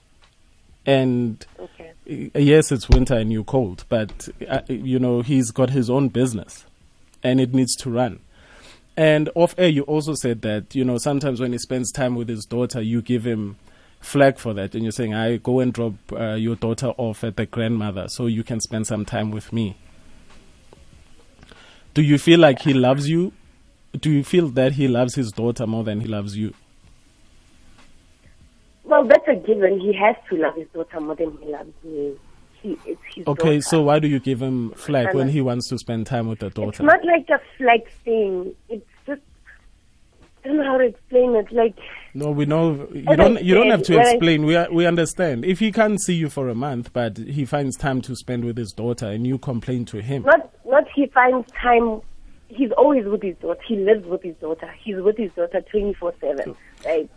And 0.87 1.45
Okay. 1.59 2.31
yes, 2.35 2.73
it's 2.73 2.89
winter 2.89 3.15
and 3.15 3.31
you're 3.33 3.45
cold, 3.45 3.85
but 3.89 4.29
uh, 4.49 4.61
you 4.69 4.99
know 4.99 5.21
he's 5.21 5.51
got 5.51 5.71
his 5.71 5.91
own 5.91 6.09
business, 6.09 6.65
and 7.23 7.41
it 7.41 7.53
needs 7.53 7.77
to 7.77 7.91
run. 7.91 8.21
And 8.97 9.29
off 9.35 9.55
air, 9.59 9.69
you 9.69 9.83
also 9.83 10.15
said 10.15 10.41
that 10.43 10.75
you 10.75 10.85
know 10.85 10.97
sometimes 10.97 11.41
when 11.41 11.53
he 11.53 11.59
spends 11.59 11.93
time 11.93 12.15
with 12.15 12.29
his 12.29 12.45
daughter, 12.47 12.81
you 12.81 13.03
give 13.03 13.25
him 13.27 13.57
flag 14.01 14.39
for 14.39 14.53
that, 14.55 14.75
and 14.75 14.83
you're 14.83 14.93
saying, 14.93 15.15
"I 15.15 15.37
go 15.37 15.61
and 15.61 15.73
drop 15.73 15.95
uh, 16.13 16.35
your 16.35 16.57
daughter 16.57 16.89
off 16.97 17.23
at 17.25 17.37
the 17.37 17.47
grandmother, 17.47 18.09
so 18.09 18.27
you 18.27 18.43
can 18.43 18.61
spend 18.61 18.87
some 18.87 19.05
time 19.05 19.31
with 19.31 19.53
me." 19.53 19.77
Do 21.95 22.03
you 22.03 22.19
feel 22.19 22.39
like 22.41 22.61
he 22.61 22.73
loves 22.73 23.09
you? 23.09 23.33
Do 23.99 24.11
you 24.11 24.23
feel 24.23 24.49
that 24.51 24.73
he 24.73 24.87
loves 24.89 25.15
his 25.17 25.33
daughter 25.33 25.67
more 25.67 25.83
than 25.85 26.01
he 26.01 26.07
loves 26.07 26.37
you? 26.37 26.55
Well, 28.85 29.05
that's 29.07 29.27
a 29.29 29.35
given. 29.37 29.81
He 29.81 29.93
has 29.95 30.17
to 30.31 30.37
love 30.37 30.55
his 30.57 30.69
daughter 30.73 31.01
more 31.01 31.17
than 31.17 31.37
he 31.39 31.47
loves 31.51 31.73
me. 31.85 32.15
He, 32.63 32.79
it's 32.85 33.01
his 33.15 33.27
Okay, 33.27 33.57
daughter. 33.57 33.61
so 33.63 33.83
why 33.83 33.99
do 33.99 34.09
you 34.09 34.21
give 34.21 34.41
him 34.41 34.71
flag 34.73 35.15
when 35.15 35.29
he 35.29 35.41
wants 35.41 35.69
to 35.69 35.79
spend 35.79 36.07
time 36.07 36.29
with 36.29 36.41
the 36.41 36.51
daughter? 36.51 36.69
It's 36.69 36.81
not 36.81 37.05
like 37.05 37.29
a 37.31 37.41
flag 37.57 37.89
thing. 38.05 38.55
It's 38.69 38.87
just 39.07 39.23
I 40.45 40.49
don't 40.49 40.57
know 40.59 40.65
how 40.65 40.79
to 40.79 40.85
explain 40.87 41.35
it. 41.37 41.53
Like 41.53 41.77
No, 42.13 42.31
we 42.33 42.45
know 42.47 42.89
you 42.93 43.05
As 43.09 43.17
don't. 43.17 43.43
You 43.43 43.55
don't 43.55 43.71
have 43.71 43.83
to 43.85 43.97
I- 43.99 44.11
explain. 44.11 44.45
We 44.45 44.59
we 44.73 44.87
understand. 44.87 45.45
If 45.45 45.59
he 45.61 45.71
can't 45.71 46.01
see 46.01 46.15
you 46.15 46.29
for 46.29 46.49
a 46.49 46.55
month, 46.55 46.93
but 46.93 47.17
he 47.17 47.45
finds 47.45 47.77
time 47.77 48.01
to 48.03 48.17
spend 48.17 48.45
with 48.45 48.57
his 48.57 48.73
daughter, 48.73 49.07
and 49.07 49.27
you 49.27 49.39
complain 49.39 49.85
to 49.87 50.03
him. 50.03 50.23
Not 50.25 50.51
not 50.67 50.85
he 50.95 51.07
finds 51.07 51.49
time. 51.53 52.01
He's 52.49 52.73
always 52.73 53.05
with 53.07 53.23
his 53.23 53.37
daughter. 53.37 53.61
He 53.67 53.77
lives 53.77 54.05
with 54.07 54.23
his 54.25 54.35
daughter. 54.37 54.69
He's 54.83 54.97
with 54.97 55.17
his 55.17 55.31
daughter 55.33 55.61
twenty 55.71 55.95
four 55.95 56.13
seven. 56.21 56.57
Right. 56.85 57.09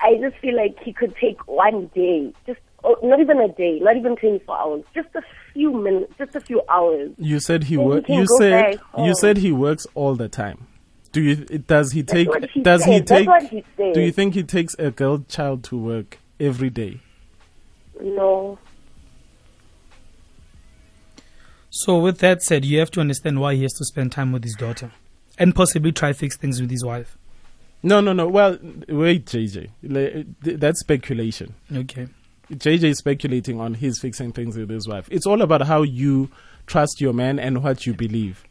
I 0.00 0.16
just 0.20 0.36
feel 0.36 0.56
like 0.56 0.76
he 0.84 0.92
could 0.92 1.16
take 1.16 1.46
one 1.48 1.90
day, 1.94 2.32
just 2.46 2.60
oh, 2.84 2.96
not 3.02 3.18
even 3.20 3.40
a 3.40 3.48
day, 3.48 3.78
not 3.80 3.96
even 3.96 4.14
twenty 4.16 4.38
four 4.40 4.56
hours, 4.58 4.84
just 4.94 5.08
a 5.16 5.22
few 5.52 5.72
minutes, 5.72 6.12
just 6.18 6.36
a 6.36 6.40
few 6.40 6.62
hours. 6.68 7.10
You 7.18 7.40
said 7.40 7.64
he 7.64 7.76
Then 7.76 7.84
he 7.84 7.88
work. 7.90 8.06
can 8.06 8.14
You 8.20 8.26
said 8.38 8.80
you 8.98 9.14
said 9.16 9.36
he 9.38 9.50
works 9.50 9.86
all 9.94 10.14
the 10.14 10.28
time. 10.28 10.66
Do 11.14 11.22
you? 11.22 11.36
Does 11.36 11.92
he 11.92 12.02
take? 12.02 12.28
he 12.52 12.60
does 12.60 12.84
he 12.84 12.98
said. 12.98 13.06
That's 13.06 13.48
take? 13.48 13.64
he. 13.78 13.92
Do 13.92 14.00
you 14.00 14.10
think 14.10 14.34
he 14.34 14.42
takes 14.42 14.74
a 14.80 14.90
girl 14.90 15.24
child 15.28 15.62
to 15.64 15.78
work 15.78 16.18
every 16.40 16.70
day? 16.70 17.00
No. 18.00 18.58
So, 21.70 22.00
with 22.00 22.18
that 22.18 22.42
said, 22.42 22.64
you 22.64 22.80
have 22.80 22.90
to 22.92 23.00
understand 23.00 23.40
why 23.40 23.54
he 23.54 23.62
has 23.62 23.72
to 23.74 23.84
spend 23.84 24.10
time 24.10 24.32
with 24.32 24.42
his 24.42 24.56
daughter, 24.56 24.90
and 25.38 25.54
possibly 25.54 25.92
try 25.92 26.12
fix 26.12 26.36
things 26.36 26.60
with 26.60 26.70
his 26.70 26.84
wife. 26.84 27.16
No, 27.80 28.00
no, 28.00 28.12
no. 28.12 28.26
Well, 28.26 28.58
wait, 28.88 29.26
JJ. 29.26 29.68
That's 30.42 30.80
speculation. 30.80 31.54
Okay. 31.72 32.08
JJ 32.52 32.84
is 32.84 32.98
speculating 32.98 33.60
on 33.60 33.74
his 33.74 34.00
fixing 34.00 34.32
things 34.32 34.56
with 34.56 34.68
his 34.68 34.88
wife. 34.88 35.06
It's 35.12 35.26
all 35.26 35.42
about 35.42 35.62
how 35.62 35.82
you 35.82 36.30
trust 36.66 37.00
your 37.00 37.12
man 37.12 37.38
and 37.38 37.62
what 37.62 37.86
you 37.86 37.94
believe. 37.94 38.44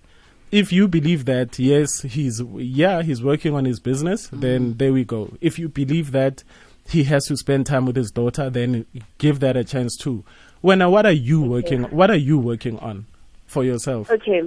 If 0.53 0.71
you 0.71 0.87
believe 0.87 1.25
that 1.25 1.57
yes, 1.57 2.03
he's 2.03 2.39
yeah, 2.55 3.01
he's 3.01 3.23
working 3.23 3.55
on 3.55 3.65
his 3.65 3.79
business, 3.79 4.29
then 4.31 4.75
there 4.77 4.93
we 4.93 5.03
go. 5.03 5.33
If 5.41 5.57
you 5.57 5.67
believe 5.67 6.11
that 6.11 6.43
he 6.87 7.05
has 7.05 7.25
to 7.25 7.35
spend 7.37 7.65
time 7.65 7.87
with 7.87 7.95
his 7.95 8.11
daughter, 8.11 8.51
then 8.51 8.85
give 9.17 9.39
that 9.39 9.57
a 9.57 9.63
chance 9.63 9.97
too. 9.97 10.23
When 10.61 10.79
what 10.91 11.07
are 11.07 11.11
you 11.29 11.41
working 11.41 11.83
what 11.85 12.11
are 12.11 12.21
you 12.29 12.37
working 12.37 12.77
on 12.79 13.07
for 13.47 13.63
yourself? 13.63 14.11
Okay. 14.11 14.43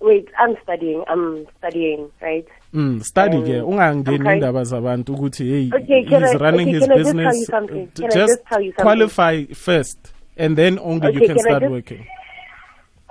Wait, 0.00 0.28
I'm 0.38 0.54
studying. 0.62 1.02
I'm 1.08 1.46
studying, 1.58 2.10
right? 2.22 2.46
Mm, 2.72 3.02
study 3.04 3.36
Um, 3.38 3.44
ke 3.44 3.54
ungangeni 3.72 4.20
okay. 4.20 4.34
indaba 4.34 4.64
zabantu 4.64 5.14
ukuthi 5.16 5.44
hey 5.48 5.70
Okay, 5.82 6.04
can 6.04 6.22
he's 6.22 6.34
I- 6.34 6.36
running 6.44 6.68
okay, 6.68 6.78
his 6.78 6.86
can 6.86 6.92
I 6.92 6.96
just 6.96 7.04
tell 7.06 7.14
business 7.14 7.36
you 7.40 7.44
something? 7.46 7.86
D- 7.94 8.02
Can 8.02 8.04
I 8.04 8.14
just 8.14 8.28
just 8.32 8.44
tell 8.46 8.60
you 8.62 8.70
something? 8.72 8.84
qualify 8.84 9.44
first 9.54 10.12
and 10.36 10.56
then 10.58 10.78
only 10.78 11.12
you 11.14 11.20
can 11.20 11.28
can 11.28 11.38
start 11.38 11.62
just- 11.62 11.72
working 11.72 12.06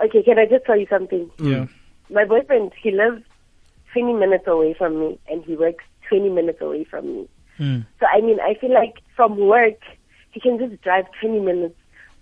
Okay, 0.06 0.24
can 0.24 0.38
I 0.39 0.46
just 0.46 0.65
tell 0.65 0.77
you 0.80 0.88
something? 0.89 1.30
Yeah. 1.39 1.65
My 2.10 2.25
boyfriend, 2.25 2.72
he 2.81 2.91
lives 2.91 3.24
20 3.93 4.13
minutes 4.13 4.45
away 4.48 4.74
from 4.77 5.00
me, 5.00 5.19
and 5.29 5.43
he 5.43 5.55
works 5.55 5.83
20 6.10 6.29
minutes 6.29 6.62
away 6.62 6.83
from 6.83 7.05
me. 7.05 7.27
Mm. 7.60 7.86
So, 8.00 8.05
I 8.07 8.22
mean, 8.22 8.39
I 8.39 8.55
feel 8.60 8.74
like 8.74 8.95
from 9.15 9.38
work, 9.38 9.79
he 10.31 10.39
can 10.39 10.57
just 10.57 10.81
drive 10.81 11.05
20 11.22 11.39
minutes 11.39 11.75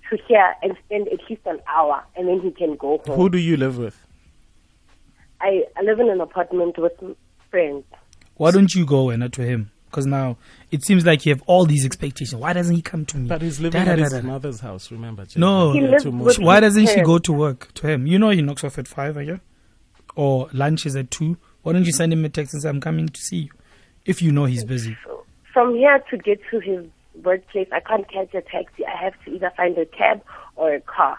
to 0.09 0.17
here 0.27 0.53
and 0.61 0.73
spend 0.85 1.07
at 1.07 1.19
least 1.29 1.41
an 1.45 1.59
hour, 1.73 2.03
and 2.15 2.27
then 2.27 2.41
he 2.41 2.51
can 2.51 2.75
go 2.75 3.01
home. 3.05 3.15
who 3.15 3.29
do 3.29 3.37
you 3.37 3.55
live 3.57 3.77
with 3.77 3.97
I, 5.39 5.63
I 5.77 5.81
live 5.81 5.99
in 5.99 6.09
an 6.09 6.21
apartment 6.21 6.77
with 6.77 6.91
friends. 7.49 7.83
Why 8.35 8.51
don't 8.51 8.73
you 8.75 8.85
go 8.85 9.09
and 9.09 9.21
not 9.21 9.31
to 9.33 9.41
him? 9.43 9.71
Because 9.85 10.05
now 10.05 10.37
it 10.71 10.83
seems 10.85 11.05
like 11.05 11.25
you 11.25 11.33
have 11.33 11.41
all 11.47 11.65
these 11.65 11.85
expectations. 11.85 12.35
Why 12.39 12.53
doesn't 12.53 12.75
he 12.75 12.81
come 12.81 13.05
to 13.07 13.17
me? 13.17 13.27
but 13.27 13.41
he's 13.41 13.59
living 13.59 13.83
Da, 13.83 13.91
at 13.91 13.95
da, 13.97 14.03
his 14.03 14.13
da, 14.13 14.21
da. 14.21 14.27
mother's 14.27 14.59
house 14.59 14.91
remember 14.91 15.25
Jay? 15.25 15.39
No. 15.39 15.73
He 15.73 15.79
too 15.99 16.11
with- 16.11 16.39
Why 16.39 16.59
doesn't 16.59 16.87
she 16.87 17.01
go 17.01 17.17
to 17.19 17.33
work 17.33 17.73
to 17.75 17.87
him? 17.87 18.05
You 18.07 18.19
know 18.19 18.29
he 18.29 18.41
knocks 18.41 18.63
off 18.63 18.77
at 18.77 18.87
five, 18.87 19.17
I 19.17 19.25
guess. 19.25 19.39
Or 20.15 20.49
lunch 20.53 20.85
is 20.85 20.95
at 20.95 21.11
two. 21.11 21.37
Why 21.63 21.73
don't 21.73 21.85
you 21.85 21.91
send 21.91 22.11
him 22.11 22.25
a 22.25 22.29
text 22.29 22.53
and 22.53 22.63
say, 22.63 22.69
I'm 22.69 22.81
coming 22.81 23.09
to 23.09 23.21
see 23.21 23.37
you? 23.37 23.49
If 24.05 24.21
you 24.21 24.31
know 24.31 24.45
he's 24.45 24.63
busy. 24.63 24.97
From 25.53 25.75
here 25.75 26.03
to 26.09 26.17
get 26.17 26.39
to 26.49 26.59
his 26.59 26.85
workplace, 27.23 27.67
I 27.71 27.79
can't 27.81 28.09
catch 28.11 28.33
a 28.33 28.41
taxi. 28.41 28.85
I 28.85 29.03
have 29.03 29.13
to 29.25 29.31
either 29.31 29.51
find 29.55 29.77
a 29.77 29.85
cab 29.85 30.23
or 30.55 30.73
a 30.73 30.81
car. 30.81 31.17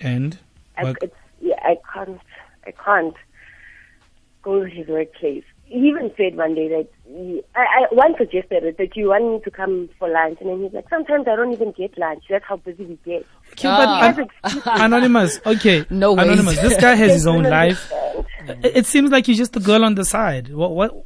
And 0.00 0.38
I, 0.76 0.94
it's, 1.02 1.14
yeah, 1.40 1.56
I 1.62 1.76
can't, 1.92 2.20
I 2.66 2.70
can't 2.70 3.14
go 4.42 4.64
to 4.64 4.70
his 4.70 4.88
workplace. 4.88 5.44
He 5.68 5.88
even 5.88 6.12
said 6.16 6.36
one 6.36 6.54
day 6.54 6.68
that 6.68 6.86
he, 7.08 7.42
I, 7.56 7.60
I 7.60 7.86
once 7.90 8.16
suggested 8.18 8.62
it 8.62 8.78
that 8.78 8.96
you 8.96 9.08
want 9.08 9.24
me 9.32 9.40
to 9.44 9.50
come 9.50 9.88
for 9.98 10.08
lunch, 10.08 10.38
and 10.40 10.48
then 10.50 10.62
he's 10.62 10.72
like, 10.72 10.88
sometimes 10.88 11.26
I 11.26 11.34
don't 11.34 11.52
even 11.52 11.72
get 11.72 11.98
lunch. 11.98 12.22
That's 12.30 12.44
how 12.44 12.56
busy 12.56 12.84
we 12.84 12.98
get. 13.04 13.26
Okay, 13.52 13.68
Ah. 13.68 14.14
but 14.16 14.30
An- 14.44 14.62
anonymous. 14.82 15.40
Okay, 15.44 15.84
No 15.90 16.12
ways. 16.12 16.26
anonymous. 16.26 16.60
This 16.60 16.76
guy 16.80 16.94
has 16.94 17.12
his 17.12 17.26
own 17.26 17.42
life. 17.42 17.90
It, 18.46 18.76
it 18.76 18.86
seems 18.86 19.10
like 19.10 19.26
he's 19.26 19.38
just 19.38 19.54
the 19.54 19.60
girl 19.60 19.84
on 19.84 19.96
the 19.96 20.04
side. 20.04 20.54
What? 20.54 20.70
What? 20.70 21.04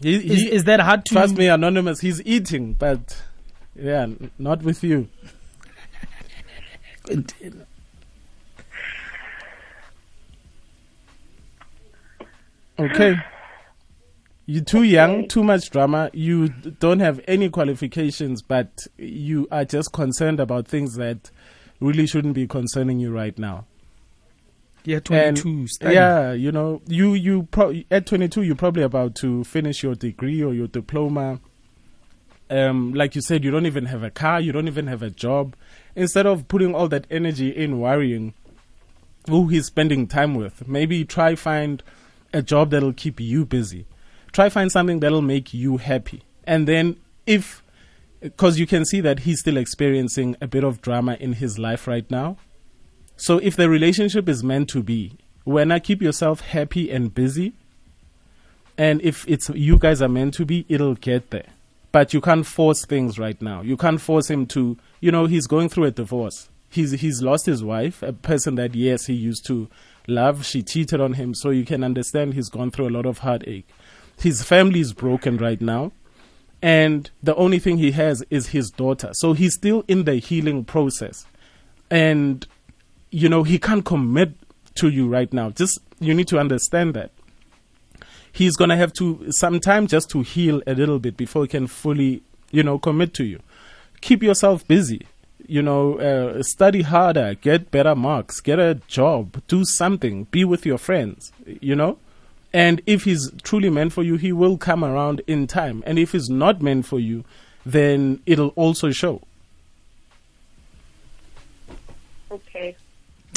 He- 0.00 0.16
Is, 0.16 0.40
he- 0.42 0.52
is 0.52 0.64
that 0.64 0.80
hard 0.80 1.04
to? 1.06 1.14
trust 1.14 1.36
me 1.36 1.46
anonymous 1.46 2.00
he's 2.00 2.20
eating 2.26 2.74
but 2.74 3.22
yeah 3.74 4.06
not 4.38 4.62
with 4.62 4.82
you 4.84 5.08
okay 12.78 13.14
you're 14.46 14.62
too 14.64 14.82
young 14.84 15.26
too 15.28 15.42
much 15.42 15.70
drama 15.70 16.08
you 16.12 16.48
don't 16.48 17.00
have 17.00 17.20
any 17.26 17.48
qualifications 17.50 18.42
but 18.42 18.86
you 18.96 19.46
are 19.50 19.64
just 19.64 19.92
concerned 19.92 20.38
about 20.40 20.68
things 20.68 20.94
that 20.94 21.30
really 21.80 22.06
shouldn't 22.06 22.34
be 22.34 22.46
concerning 22.46 23.00
you 23.00 23.10
right 23.12 23.38
now 23.38 23.64
Yeah, 24.84 25.00
22. 25.00 25.66
study. 25.66 25.94
yeah, 25.94 26.32
you 26.32 26.52
know, 26.52 26.80
you 26.86 27.14
you 27.14 27.42
pro- 27.50 27.82
at 27.90 28.06
22 28.06 28.42
you're 28.42 28.54
probably 28.54 28.84
about 28.84 29.16
to 29.16 29.42
finish 29.44 29.82
your 29.82 29.96
degree 29.96 30.40
or 30.42 30.54
your 30.54 30.68
diploma. 30.68 31.40
Um, 32.48 32.94
like 32.94 33.16
you 33.16 33.20
said, 33.22 33.42
you 33.42 33.50
don't 33.50 33.66
even 33.66 33.86
have 33.86 34.04
a 34.04 34.10
car, 34.10 34.40
you 34.40 34.52
don't 34.52 34.68
even 34.68 34.86
have 34.86 35.02
a 35.02 35.10
job. 35.10 35.56
Instead 35.96 36.26
of 36.26 36.46
putting 36.46 36.72
all 36.72 36.86
that 36.88 37.04
energy 37.10 37.48
in 37.50 37.80
worrying 37.80 38.34
who 39.28 39.48
he's 39.48 39.66
spending 39.66 40.06
time 40.06 40.36
with, 40.36 40.68
maybe 40.68 41.04
try 41.04 41.34
find 41.34 41.82
a 42.32 42.40
job 42.42 42.70
that'll 42.70 42.92
keep 42.92 43.18
you 43.18 43.44
busy. 43.44 43.86
Try 44.36 44.50
find 44.50 44.70
something 44.70 45.00
that'll 45.00 45.22
make 45.22 45.54
you 45.54 45.78
happy, 45.78 46.22
and 46.44 46.68
then 46.68 46.98
if 47.24 47.62
because 48.20 48.58
you 48.58 48.66
can 48.66 48.84
see 48.84 49.00
that 49.00 49.20
he's 49.20 49.40
still 49.40 49.56
experiencing 49.56 50.36
a 50.42 50.46
bit 50.46 50.62
of 50.62 50.82
drama 50.82 51.16
in 51.18 51.32
his 51.32 51.58
life 51.58 51.86
right 51.86 52.04
now. 52.10 52.36
So 53.16 53.38
if 53.38 53.56
the 53.56 53.70
relationship 53.70 54.28
is 54.28 54.44
meant 54.44 54.68
to 54.68 54.82
be, 54.82 55.16
when 55.44 55.72
I 55.72 55.78
keep 55.78 56.02
yourself 56.02 56.42
happy 56.42 56.90
and 56.90 57.14
busy, 57.14 57.54
and 58.76 59.00
if 59.00 59.26
it's 59.26 59.48
you 59.48 59.78
guys 59.78 60.02
are 60.02 60.08
meant 60.08 60.34
to 60.34 60.44
be, 60.44 60.66
it'll 60.68 60.96
get 60.96 61.30
there. 61.30 61.48
But 61.90 62.12
you 62.12 62.20
can't 62.20 62.44
force 62.44 62.84
things 62.84 63.18
right 63.18 63.40
now. 63.40 63.62
You 63.62 63.78
can't 63.78 64.02
force 64.02 64.28
him 64.28 64.44
to. 64.48 64.76
You 65.00 65.12
know, 65.12 65.24
he's 65.24 65.46
going 65.46 65.70
through 65.70 65.84
a 65.84 65.90
divorce. 65.92 66.50
He's 66.68 66.92
he's 66.92 67.22
lost 67.22 67.46
his 67.46 67.64
wife, 67.64 68.02
a 68.02 68.12
person 68.12 68.56
that 68.56 68.74
yes 68.74 69.06
he 69.06 69.14
used 69.14 69.46
to 69.46 69.70
love. 70.06 70.44
She 70.44 70.62
cheated 70.62 71.00
on 71.00 71.14
him, 71.14 71.32
so 71.32 71.48
you 71.48 71.64
can 71.64 71.82
understand 71.82 72.34
he's 72.34 72.50
gone 72.50 72.70
through 72.70 72.88
a 72.88 72.90
lot 72.90 73.06
of 73.06 73.20
heartache. 73.20 73.66
His 74.18 74.42
family 74.42 74.80
is 74.80 74.92
broken 74.92 75.36
right 75.36 75.60
now, 75.60 75.92
and 76.62 77.10
the 77.22 77.34
only 77.34 77.58
thing 77.58 77.78
he 77.78 77.90
has 77.92 78.24
is 78.30 78.48
his 78.48 78.70
daughter. 78.70 79.10
So 79.12 79.34
he's 79.34 79.54
still 79.54 79.84
in 79.88 80.04
the 80.04 80.16
healing 80.16 80.64
process, 80.64 81.26
and 81.90 82.46
you 83.10 83.28
know 83.28 83.42
he 83.42 83.58
can't 83.58 83.84
commit 83.84 84.32
to 84.76 84.88
you 84.88 85.06
right 85.06 85.32
now. 85.32 85.50
Just 85.50 85.80
you 86.00 86.14
need 86.14 86.28
to 86.28 86.38
understand 86.38 86.94
that. 86.94 87.10
He's 88.32 88.56
going 88.56 88.68
to 88.68 88.76
have 88.76 88.92
to 88.94 89.30
some 89.32 89.60
time 89.60 89.86
just 89.86 90.10
to 90.10 90.20
heal 90.20 90.62
a 90.66 90.74
little 90.74 90.98
bit 90.98 91.16
before 91.16 91.42
he 91.42 91.48
can 91.48 91.66
fully 91.66 92.22
you 92.50 92.62
know 92.62 92.78
commit 92.78 93.12
to 93.14 93.24
you. 93.24 93.40
Keep 94.00 94.22
yourself 94.22 94.66
busy. 94.66 95.06
You 95.46 95.60
know 95.60 95.98
uh, 95.98 96.42
study 96.42 96.82
harder. 96.82 97.34
Get 97.34 97.70
better 97.70 97.94
marks. 97.94 98.40
Get 98.40 98.58
a 98.58 98.80
job. 98.88 99.42
Do 99.46 99.64
something. 99.64 100.24
Be 100.30 100.44
with 100.44 100.64
your 100.64 100.78
friends. 100.78 101.32
You 101.60 101.76
know 101.76 101.98
and 102.56 102.80
if 102.86 103.04
he's 103.04 103.30
truly 103.42 103.68
meant 103.68 103.92
for 103.92 104.02
you 104.02 104.16
he 104.16 104.32
will 104.32 104.56
come 104.56 104.82
around 104.82 105.20
in 105.26 105.46
time 105.46 105.82
and 105.86 105.98
if 105.98 106.12
he's 106.12 106.30
not 106.30 106.62
meant 106.62 106.86
for 106.86 106.98
you 106.98 107.22
then 107.66 108.20
it'll 108.24 108.54
also 108.56 108.90
show 108.90 109.20
Okay. 112.30 112.76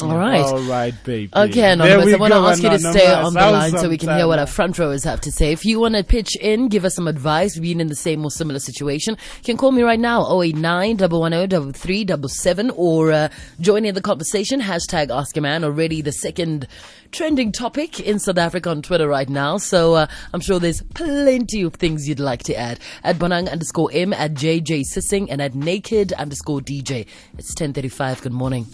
All 0.02 0.16
right. 0.16 0.40
all 0.40 0.60
right 0.62 0.94
baby 1.04 1.30
Okay, 1.34 1.50
There 1.60 1.72
Anonymous, 1.72 2.14
I 2.14 2.16
want 2.18 2.32
to 2.32 2.38
ask 2.38 2.62
you 2.62 2.70
to 2.70 2.78
stay 2.78 3.12
on 3.12 3.34
the 3.34 3.40
line 3.40 3.72
so 3.78 3.88
we 3.88 3.98
can 3.98 4.16
hear 4.16 4.26
what 4.26 4.38
our 4.38 4.46
front 4.46 4.78
rowers 4.78 5.04
have 5.04 5.20
to 5.22 5.32
say. 5.32 5.52
If 5.52 5.64
you 5.64 5.80
want 5.80 5.94
to 5.94 6.04
pitch 6.04 6.36
in, 6.36 6.68
give 6.68 6.84
us 6.84 6.94
some 6.94 7.08
advice, 7.08 7.58
being 7.58 7.80
in 7.80 7.88
the 7.88 7.96
same 7.96 8.24
or 8.24 8.30
similar 8.30 8.58
situation, 8.58 9.16
you 9.38 9.44
can 9.44 9.56
call 9.56 9.72
me 9.72 9.82
right 9.82 10.00
now, 10.00 10.40
089 10.40 10.98
110 10.98 11.72
3377, 11.72 12.70
or 12.70 13.12
uh, 13.12 13.28
join 13.60 13.84
in 13.84 13.94
the 13.94 14.00
conversation, 14.00 14.60
hashtag 14.60 15.10
Ask 15.10 15.36
a 15.36 15.40
Man, 15.40 15.64
already 15.64 16.02
the 16.02 16.12
second 16.12 16.66
trending 17.12 17.52
topic 17.52 18.00
in 18.00 18.18
South 18.18 18.38
Africa 18.38 18.70
on 18.70 18.82
Twitter 18.82 19.08
right 19.08 19.28
now. 19.28 19.58
So 19.58 19.94
uh, 19.94 20.06
I'm 20.32 20.40
sure 20.40 20.58
there's 20.58 20.82
plenty 20.94 21.62
of 21.62 21.74
things 21.74 22.08
you'd 22.08 22.20
like 22.20 22.42
to 22.44 22.56
add. 22.56 22.78
At 23.02 23.16
Bonang 23.16 23.50
underscore 23.50 23.90
M, 23.92 24.12
at 24.12 24.34
JJ 24.34 24.84
Sissing, 24.92 25.28
and 25.30 25.42
at 25.42 25.54
Naked 25.54 26.12
underscore 26.14 26.60
DJ. 26.60 27.06
It's 27.38 27.50
1035. 27.50 28.22
Good 28.22 28.32
morning. 28.32 28.66